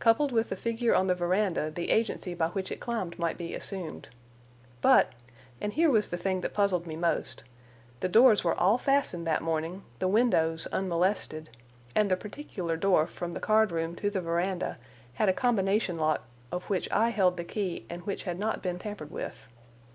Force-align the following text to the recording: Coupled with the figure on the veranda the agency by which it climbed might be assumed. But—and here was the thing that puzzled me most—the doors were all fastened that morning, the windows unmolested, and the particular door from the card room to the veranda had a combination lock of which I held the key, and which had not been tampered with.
Coupled 0.00 0.32
with 0.32 0.50
the 0.50 0.54
figure 0.56 0.94
on 0.94 1.06
the 1.06 1.14
veranda 1.14 1.70
the 1.70 1.90
agency 1.92 2.34
by 2.34 2.48
which 2.48 2.70
it 2.70 2.78
climbed 2.78 3.18
might 3.18 3.38
be 3.38 3.54
assumed. 3.54 4.10
But—and 4.82 5.72
here 5.72 5.88
was 5.90 6.10
the 6.10 6.18
thing 6.18 6.42
that 6.42 6.52
puzzled 6.52 6.86
me 6.86 6.94
most—the 6.94 8.08
doors 8.10 8.44
were 8.44 8.52
all 8.54 8.76
fastened 8.76 9.26
that 9.26 9.40
morning, 9.40 9.84
the 9.98 10.08
windows 10.08 10.68
unmolested, 10.72 11.48
and 11.94 12.10
the 12.10 12.18
particular 12.18 12.76
door 12.76 13.06
from 13.06 13.32
the 13.32 13.40
card 13.40 13.72
room 13.72 13.94
to 13.96 14.10
the 14.10 14.20
veranda 14.20 14.76
had 15.14 15.30
a 15.30 15.32
combination 15.32 15.96
lock 15.96 16.24
of 16.52 16.64
which 16.64 16.86
I 16.92 17.08
held 17.08 17.38
the 17.38 17.42
key, 17.44 17.86
and 17.88 18.02
which 18.04 18.24
had 18.24 18.38
not 18.38 18.60
been 18.62 18.78
tampered 18.78 19.10
with. 19.10 19.46